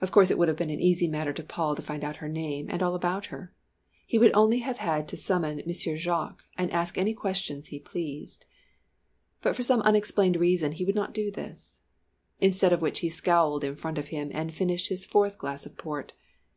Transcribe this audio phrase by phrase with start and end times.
[0.00, 2.28] Of course it would have been an easy matter to Paul to find out her
[2.28, 3.52] name, and all about her.
[4.06, 8.46] He would only have had to summon Monsieur Jacques, and ask any question he pleased.
[9.42, 11.80] But for some unexplained reason he would not do this.
[12.38, 15.76] Instead of which he scowled in front of him, and finished his fourth glass of
[15.76, 16.12] port.